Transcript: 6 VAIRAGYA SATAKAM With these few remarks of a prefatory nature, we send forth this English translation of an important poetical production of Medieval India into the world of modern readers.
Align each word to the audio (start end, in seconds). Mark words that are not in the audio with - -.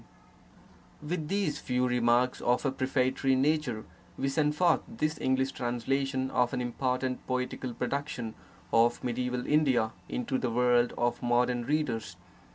6 0.01 0.07
VAIRAGYA 0.07 0.59
SATAKAM 1.03 1.09
With 1.09 1.27
these 1.27 1.59
few 1.59 1.87
remarks 1.87 2.41
of 2.41 2.65
a 2.65 2.71
prefatory 2.71 3.35
nature, 3.35 3.85
we 4.17 4.29
send 4.29 4.55
forth 4.55 4.79
this 4.87 5.19
English 5.21 5.51
translation 5.51 6.31
of 6.31 6.53
an 6.53 6.59
important 6.59 7.23
poetical 7.27 7.75
production 7.75 8.33
of 8.73 9.03
Medieval 9.03 9.45
India 9.45 9.91
into 10.09 10.39
the 10.39 10.49
world 10.49 10.91
of 10.97 11.21
modern 11.21 11.65
readers. 11.65 12.15